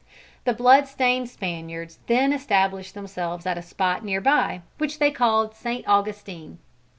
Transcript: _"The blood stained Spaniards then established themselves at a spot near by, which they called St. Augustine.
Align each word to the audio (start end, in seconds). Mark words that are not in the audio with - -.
_"The 0.45 0.53
blood 0.53 0.87
stained 0.87 1.29
Spaniards 1.29 1.99
then 2.07 2.33
established 2.33 2.95
themselves 2.95 3.45
at 3.45 3.59
a 3.59 3.61
spot 3.61 4.03
near 4.03 4.19
by, 4.19 4.63
which 4.79 4.97
they 4.97 5.11
called 5.11 5.53
St. 5.53 5.87
Augustine. 5.87 6.57